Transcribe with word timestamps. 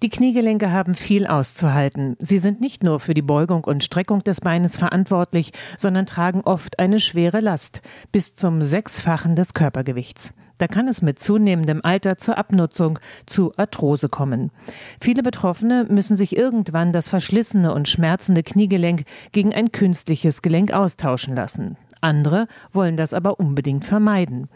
Die 0.00 0.10
Kniegelenke 0.10 0.70
haben 0.70 0.94
viel 0.94 1.26
auszuhalten. 1.26 2.16
Sie 2.20 2.38
sind 2.38 2.60
nicht 2.60 2.84
nur 2.84 3.00
für 3.00 3.14
die 3.14 3.22
Beugung 3.22 3.64
und 3.64 3.82
Streckung 3.82 4.22
des 4.22 4.40
Beines 4.40 4.76
verantwortlich, 4.76 5.52
sondern 5.76 6.06
tragen 6.06 6.42
oft 6.42 6.78
eine 6.78 7.00
schwere 7.00 7.40
Last, 7.40 7.82
bis 8.12 8.36
zum 8.36 8.62
Sechsfachen 8.62 9.34
des 9.34 9.54
Körpergewichts. 9.54 10.32
Da 10.58 10.68
kann 10.68 10.86
es 10.86 11.02
mit 11.02 11.18
zunehmendem 11.18 11.80
Alter 11.82 12.16
zur 12.16 12.38
Abnutzung, 12.38 13.00
zu 13.26 13.52
Arthrose 13.56 14.08
kommen. 14.08 14.52
Viele 15.00 15.24
Betroffene 15.24 15.86
müssen 15.88 16.16
sich 16.16 16.36
irgendwann 16.36 16.92
das 16.92 17.08
verschlissene 17.08 17.74
und 17.74 17.88
schmerzende 17.88 18.44
Kniegelenk 18.44 19.02
gegen 19.32 19.52
ein 19.52 19.72
künstliches 19.72 20.42
Gelenk 20.42 20.72
austauschen 20.72 21.34
lassen. 21.34 21.76
Andere 22.00 22.46
wollen 22.72 22.96
das 22.96 23.14
aber 23.14 23.40
unbedingt 23.40 23.84
vermeiden. 23.84 24.48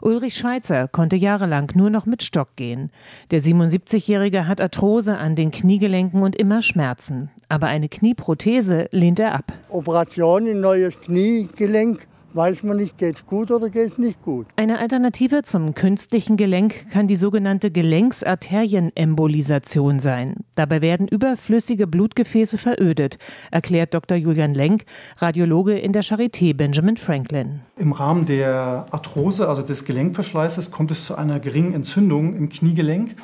Ulrich 0.00 0.36
Schweizer 0.36 0.88
konnte 0.88 1.16
jahrelang 1.16 1.72
nur 1.74 1.90
noch 1.90 2.06
mit 2.06 2.22
Stock 2.22 2.56
gehen. 2.56 2.90
Der 3.30 3.40
77-Jährige 3.40 4.46
hat 4.46 4.60
Arthrose 4.60 5.16
an 5.16 5.36
den 5.36 5.50
Kniegelenken 5.50 6.22
und 6.22 6.36
immer 6.36 6.62
Schmerzen. 6.62 7.30
Aber 7.48 7.68
eine 7.68 7.88
Knieprothese 7.88 8.88
lehnt 8.90 9.20
er 9.20 9.34
ab. 9.34 9.52
Operation 9.70 10.46
in 10.46 10.60
neues 10.60 11.00
Kniegelenk 11.00 12.06
weiß 12.34 12.62
man 12.62 12.76
nicht, 12.76 12.98
geht 12.98 13.16
es 13.16 13.26
gut 13.26 13.50
oder 13.50 13.70
geht 13.70 13.92
es 13.92 13.98
nicht 13.98 14.22
gut. 14.22 14.46
Eine 14.56 14.78
Alternative 14.78 15.42
zum 15.42 15.74
künstlichen 15.74 16.36
Gelenk 16.36 16.90
kann 16.90 17.08
die 17.08 17.16
sogenannte 17.16 17.70
Gelenksarterienembolisation 17.70 20.00
sein. 20.00 20.36
Dabei 20.54 20.82
werden 20.82 21.08
überflüssige 21.08 21.86
Blutgefäße 21.86 22.58
verödet, 22.58 23.18
erklärt 23.50 23.94
Dr. 23.94 24.16
Julian 24.16 24.54
Lenk, 24.54 24.84
Radiologe 25.16 25.78
in 25.78 25.92
der 25.92 26.02
Charité 26.02 26.54
Benjamin 26.54 26.96
Franklin. 26.96 27.60
Im 27.76 27.92
Rahmen 27.92 28.24
der 28.26 28.86
Arthrose, 28.90 29.48
also 29.48 29.62
des 29.62 29.84
Gelenkverschleißes, 29.84 30.70
kommt 30.70 30.90
es 30.90 31.04
zu 31.04 31.16
einer 31.16 31.40
geringen 31.40 31.74
Entzündung 31.74 32.34
im 32.36 32.48
Kniegelenk. 32.48 33.16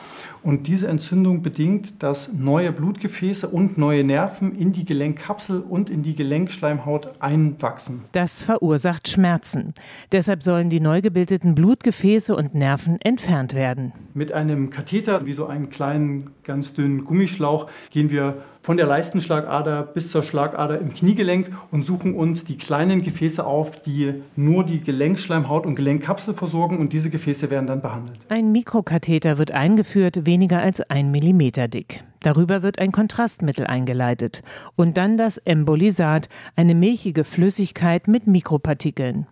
Und 0.44 0.66
diese 0.66 0.88
Entzündung 0.88 1.40
bedingt, 1.40 2.02
dass 2.02 2.30
neue 2.30 2.70
Blutgefäße 2.70 3.48
und 3.48 3.78
neue 3.78 4.04
Nerven 4.04 4.54
in 4.54 4.72
die 4.72 4.84
Gelenkkapsel 4.84 5.60
und 5.60 5.88
in 5.88 6.02
die 6.02 6.14
Gelenkschleimhaut 6.14 7.14
einwachsen. 7.18 8.02
Das 8.12 8.42
verursacht 8.42 9.08
Schmerzen. 9.08 9.72
Deshalb 10.12 10.42
sollen 10.42 10.68
die 10.68 10.80
neu 10.80 11.00
gebildeten 11.00 11.54
Blutgefäße 11.54 12.36
und 12.36 12.54
Nerven 12.54 13.00
entfernt 13.00 13.54
werden. 13.54 13.94
Mit 14.12 14.32
einem 14.32 14.68
Katheter, 14.68 15.24
wie 15.24 15.32
so 15.32 15.46
einen 15.46 15.70
kleinen, 15.70 16.30
ganz 16.44 16.74
dünnen 16.74 17.04
Gummischlauch, 17.04 17.68
gehen 17.90 18.10
wir 18.10 18.42
von 18.62 18.76
der 18.76 18.86
Leistenschlagader 18.86 19.82
bis 19.82 20.10
zur 20.10 20.22
Schlagader 20.22 20.78
im 20.78 20.94
Kniegelenk 20.94 21.50
und 21.70 21.84
suchen 21.84 22.14
uns 22.14 22.44
die 22.44 22.56
kleinen 22.56 23.02
Gefäße 23.02 23.44
auf, 23.44 23.82
die 23.82 24.22
nur 24.36 24.64
die 24.64 24.80
Gelenkschleimhaut 24.80 25.66
und 25.66 25.74
Gelenkkapsel 25.74 26.32
versorgen 26.32 26.78
und 26.78 26.92
diese 26.92 27.10
Gefäße 27.10 27.50
werden 27.50 27.66
dann 27.66 27.82
behandelt. 27.82 28.18
Ein 28.30 28.52
Mikrokatheter 28.52 29.36
wird 29.36 29.50
eingeführt, 29.50 30.24
weniger 30.24 30.60
als 30.60 30.80
ein 30.80 31.10
Millimeter 31.10 31.68
dick. 31.68 32.04
Darüber 32.20 32.62
wird 32.62 32.78
ein 32.78 32.90
Kontrastmittel 32.90 33.66
eingeleitet 33.66 34.42
und 34.76 34.96
dann 34.96 35.18
das 35.18 35.36
Embolisat, 35.36 36.30
eine 36.56 36.74
milchige 36.74 37.24
Flüssigkeit 37.24 38.08
mit 38.08 38.26
Mikropartikeln. 38.26 39.26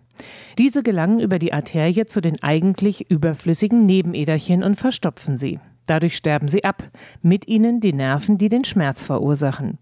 Diese 0.59 0.83
gelangen 0.83 1.19
über 1.19 1.39
die 1.39 1.53
Arterie 1.53 2.05
zu 2.05 2.21
den 2.21 2.41
eigentlich 2.43 3.09
überflüssigen 3.09 3.87
Nebenäderchen 3.87 4.61
und 4.61 4.79
verstopfen 4.79 5.37
sie. 5.37 5.59
Dadurch 5.85 6.15
sterben 6.15 6.47
sie 6.47 6.63
ab, 6.63 6.89
mit 7.21 7.47
ihnen 7.47 7.79
die 7.79 7.93
Nerven, 7.93 8.37
die 8.37 8.49
den 8.49 8.63
Schmerz 8.63 9.05
verursachen. 9.05 9.79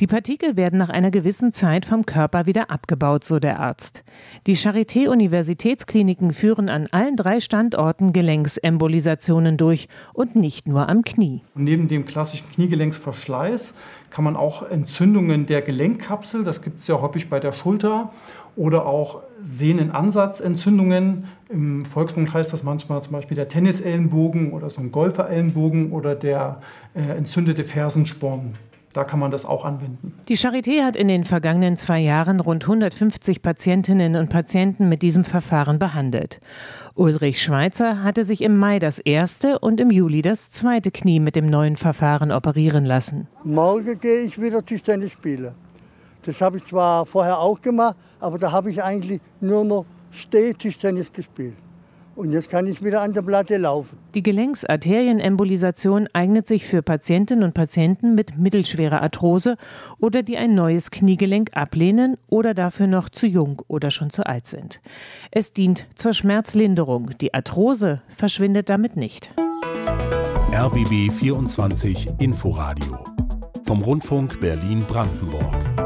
Die 0.00 0.06
Partikel 0.06 0.56
werden 0.56 0.78
nach 0.78 0.88
einer 0.88 1.10
gewissen 1.10 1.52
Zeit 1.52 1.86
vom 1.86 2.06
Körper 2.06 2.46
wieder 2.46 2.70
abgebaut, 2.70 3.24
so 3.24 3.38
der 3.38 3.60
Arzt. 3.60 4.04
Die 4.46 4.56
Charité-Universitätskliniken 4.56 6.32
führen 6.32 6.68
an 6.68 6.88
allen 6.90 7.16
drei 7.16 7.40
Standorten 7.40 8.12
Gelenksembolisationen 8.12 9.56
durch 9.56 9.88
und 10.12 10.36
nicht 10.36 10.66
nur 10.66 10.88
am 10.88 11.02
Knie. 11.02 11.42
neben 11.54 11.88
dem 11.88 12.04
klassischen 12.04 12.48
Kniegelenksverschleiß 12.50 13.74
kann 14.10 14.24
man 14.24 14.36
auch 14.36 14.62
Entzündungen 14.62 15.46
der 15.46 15.62
Gelenkkapsel, 15.62 16.44
das 16.44 16.62
gibt 16.62 16.80
es 16.80 16.86
ja 16.86 17.00
häufig 17.00 17.28
bei 17.28 17.40
der 17.40 17.52
Schulter, 17.52 18.12
oder 18.56 18.86
auch 18.86 19.22
Sehnenansatzentzündungen. 19.42 21.24
Im 21.48 21.84
Volksmund 21.84 22.32
heißt 22.32 22.52
das 22.52 22.62
manchmal 22.62 23.02
zum 23.02 23.12
Beispiel 23.12 23.34
der 23.34 23.48
Tennisellenbogen 23.48 24.52
oder 24.52 24.70
so 24.70 24.80
ein 24.80 24.92
Golferellenbogen 24.92 25.92
oder 25.92 26.14
der 26.14 26.60
äh, 26.94 27.16
entzündete 27.16 27.64
Fersensporn. 27.64 28.54
Da 28.94 29.02
kann 29.02 29.18
man 29.18 29.32
das 29.32 29.44
auch 29.44 29.64
anwenden. 29.64 30.14
Die 30.28 30.38
Charité 30.38 30.84
hat 30.84 30.94
in 30.94 31.08
den 31.08 31.24
vergangenen 31.24 31.76
zwei 31.76 31.98
Jahren 31.98 32.38
rund 32.38 32.62
150 32.62 33.42
Patientinnen 33.42 34.14
und 34.14 34.30
Patienten 34.30 34.88
mit 34.88 35.02
diesem 35.02 35.24
Verfahren 35.24 35.80
behandelt. 35.80 36.40
Ulrich 36.94 37.42
Schweizer 37.42 38.04
hatte 38.04 38.22
sich 38.22 38.40
im 38.40 38.56
Mai 38.56 38.78
das 38.78 39.00
erste 39.00 39.58
und 39.58 39.80
im 39.80 39.90
Juli 39.90 40.22
das 40.22 40.52
zweite 40.52 40.92
Knie 40.92 41.18
mit 41.18 41.34
dem 41.34 41.46
neuen 41.46 41.76
Verfahren 41.76 42.30
operieren 42.30 42.84
lassen. 42.84 43.26
Morgen 43.42 43.98
gehe 43.98 44.22
ich 44.22 44.40
wieder 44.40 44.64
Tischtennis 44.64 45.10
spielen. 45.10 45.54
Das 46.24 46.40
habe 46.40 46.58
ich 46.58 46.64
zwar 46.64 47.04
vorher 47.04 47.40
auch 47.40 47.60
gemacht, 47.60 47.96
aber 48.20 48.38
da 48.38 48.52
habe 48.52 48.70
ich 48.70 48.80
eigentlich 48.80 49.20
nur 49.40 49.64
noch 49.64 49.86
Stehtischtennis 50.12 51.12
gespielt. 51.12 51.56
Und 52.16 52.32
jetzt 52.32 52.48
kann 52.48 52.66
ich 52.66 52.82
wieder 52.82 53.02
an 53.02 53.12
der 53.12 53.22
Platte 53.22 53.56
laufen. 53.56 53.98
Die 54.14 54.22
Gelenksarterienembolisation 54.22 56.08
eignet 56.12 56.46
sich 56.46 56.64
für 56.64 56.82
Patientinnen 56.82 57.44
und 57.44 57.54
Patienten 57.54 58.14
mit 58.14 58.38
mittelschwerer 58.38 59.02
Arthrose 59.02 59.56
oder 59.98 60.22
die 60.22 60.36
ein 60.36 60.54
neues 60.54 60.90
Kniegelenk 60.90 61.50
ablehnen 61.54 62.16
oder 62.28 62.54
dafür 62.54 62.86
noch 62.86 63.08
zu 63.08 63.26
jung 63.26 63.62
oder 63.66 63.90
schon 63.90 64.10
zu 64.10 64.26
alt 64.26 64.46
sind. 64.46 64.80
Es 65.30 65.52
dient 65.52 65.86
zur 65.96 66.12
Schmerzlinderung. 66.12 67.10
Die 67.20 67.34
Arthrose 67.34 68.02
verschwindet 68.16 68.68
damit 68.70 68.96
nicht. 68.96 69.32
RBB 70.52 71.10
24 71.10 72.20
Inforadio 72.20 73.04
vom 73.64 73.82
Rundfunk 73.82 74.40
Berlin-Brandenburg. 74.40 75.83